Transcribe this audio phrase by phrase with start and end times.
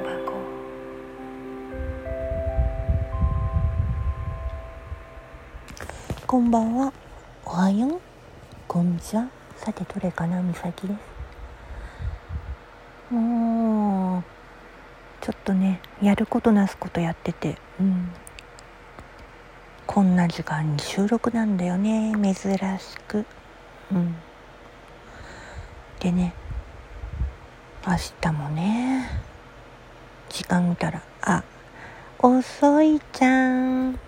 [0.00, 0.32] 箱。
[6.26, 6.92] こんばんは。
[7.44, 8.00] おはよう。
[8.66, 9.28] こんにちは。
[9.56, 10.40] さてどれかな？
[10.40, 10.94] みさきで
[13.10, 13.14] す。
[13.14, 14.22] もう
[15.20, 18.10] ちょっとねやることなすことやっててうん。
[19.86, 22.12] こんな時間に収録なんだよね。
[22.14, 23.26] 珍しく。
[23.92, 24.16] うん。
[26.00, 26.32] でね
[27.86, 29.31] 明日もね
[30.32, 31.44] 時間見たら、あ、
[32.18, 33.98] 遅いじゃん。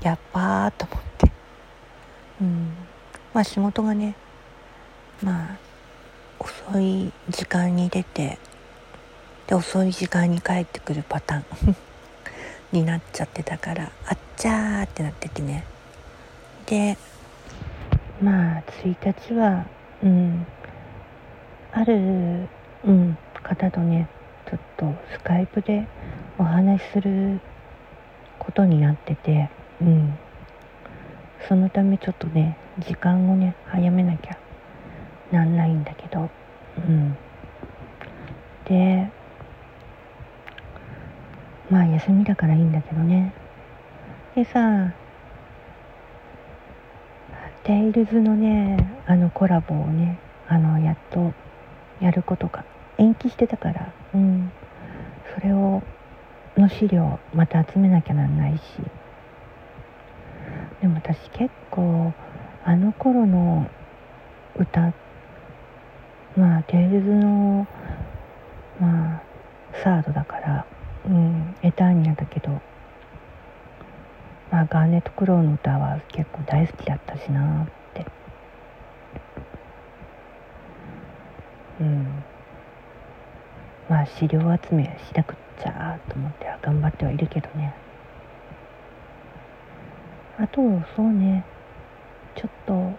[0.00, 1.32] やっばーと思って。
[2.40, 2.74] うん。
[3.32, 4.14] まあ仕事がね
[5.22, 5.58] まあ
[6.38, 8.38] 遅い時間に出て
[9.46, 11.38] で遅い時間に帰ってくるパター
[11.70, 11.76] ン。
[12.72, 15.64] になっちゃってたからあっちゃーってなっててね。
[16.66, 16.96] で
[18.22, 19.66] まあ1日は
[20.02, 20.46] うん。
[21.72, 22.48] ある、
[22.84, 25.86] うん、方とねょっとスカイプで
[26.38, 27.40] お話しする
[28.38, 30.18] ことになっててうん。
[31.48, 34.38] そのためちょっとね時間をね早めなきゃ
[35.30, 36.30] なんないんだけど
[36.78, 37.16] うん。
[38.66, 39.10] で
[41.70, 43.32] まあ休みだからいいんだけどね。
[44.34, 44.92] でさ
[47.64, 51.32] テイルズのねあのコラボをねあのやっと
[52.00, 52.64] やることが
[52.98, 54.52] 延期してたからうん。
[55.34, 55.82] それを
[56.56, 58.62] の資料また集めなきゃなんないし。
[60.80, 62.12] でも私結構
[62.64, 63.66] あの頃の
[64.58, 64.92] 歌
[66.36, 67.66] まあテイルズの
[68.80, 69.22] まあ
[69.82, 70.66] サードだから
[71.06, 72.50] うんエターニアだけど
[74.50, 78.06] まあガーネット・クローの歌は結構大好きだったしなって。
[81.80, 82.23] うん。
[83.88, 87.74] まあ資料集めしなくっちゃと思って頑張ってはいるけどね。
[90.38, 90.60] あと
[90.96, 91.44] そうね。
[92.34, 92.92] ちょっと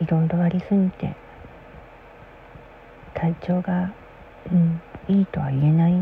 [0.00, 1.16] いろいろありすぎて
[3.14, 3.92] 体調が、
[4.52, 5.92] うん、いいとは言えない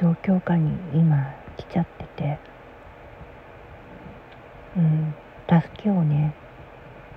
[0.00, 2.38] 状況下に今来ちゃってて、
[4.76, 5.14] うん、
[5.48, 6.32] 助けをね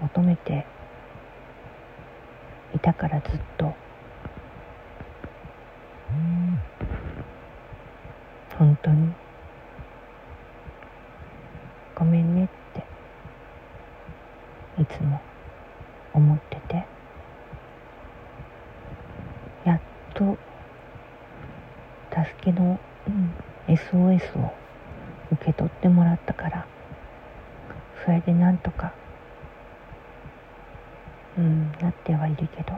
[0.02, 0.66] 求めて
[2.74, 3.74] いたからずっと、
[8.58, 9.14] 本当に。
[11.96, 12.84] ごめんねって。
[14.82, 15.22] いつも
[16.14, 16.86] 思ってて。
[19.66, 19.80] やっ
[20.14, 20.38] と
[22.12, 23.34] 助けの、うん、
[23.74, 24.54] SOS を
[25.32, 26.68] 受け取ってもらったから。
[28.06, 28.94] それでなんとか
[31.38, 32.74] うんなってはいるけど。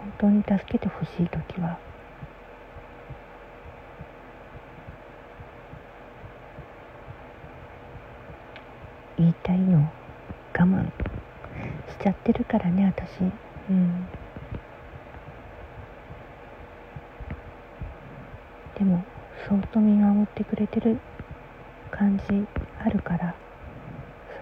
[0.00, 1.78] 本当に助けてほしい時は
[9.18, 9.78] 言いたいの
[10.58, 10.90] 我慢し
[12.02, 13.20] ちゃってるからね私。
[13.68, 14.08] うん。
[18.78, 19.04] でも
[19.46, 20.98] そっと見守ってくれてる
[21.90, 22.46] 感じ
[22.82, 23.34] あるから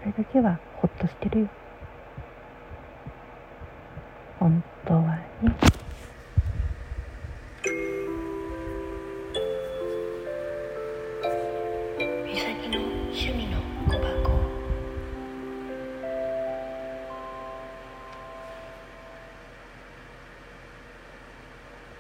[0.01, 1.49] それだけはほっとしてるよ。
[4.89, 5.55] 本当はね。
[12.25, 13.61] 美咲の趣味の